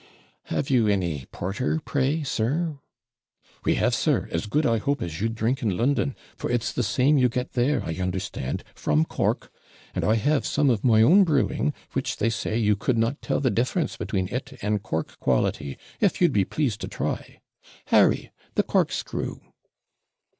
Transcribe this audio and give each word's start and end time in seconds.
'Have 0.45 0.71
you 0.71 0.87
any 0.87 1.27
porter, 1.31 1.79
pray, 1.85 2.23
sir?' 2.23 2.79
'We 3.63 3.75
have, 3.75 3.93
sir, 3.93 4.27
as 4.31 4.47
good, 4.47 4.65
I 4.65 4.79
hope, 4.79 4.99
as 4.99 5.21
you'd 5.21 5.35
drink 5.35 5.61
in 5.61 5.77
London, 5.77 6.15
for 6.35 6.49
it's 6.49 6.71
the 6.73 6.81
same 6.81 7.19
you 7.19 7.29
get 7.29 7.51
there, 7.51 7.83
I 7.85 7.93
understand, 7.97 8.63
from 8.73 9.05
Cork. 9.05 9.51
And 9.93 10.03
I 10.03 10.15
have 10.15 10.43
some 10.43 10.71
of 10.71 10.83
my 10.83 11.03
own 11.03 11.23
brewing, 11.23 11.71
which, 11.93 12.17
they 12.17 12.31
say, 12.31 12.57
you 12.57 12.75
could 12.75 12.97
not 12.97 13.21
tell 13.21 13.39
the 13.39 13.51
difference 13.51 13.95
between 13.95 14.27
it 14.29 14.57
and 14.63 14.81
Cork 14.81 15.19
quality 15.19 15.77
if 15.99 16.19
you'd 16.19 16.33
be 16.33 16.45
pleased 16.45 16.81
to 16.81 16.87
try. 16.87 17.39
Harry, 17.89 18.31
the 18.55 18.63
corkscrew.' 18.63 19.35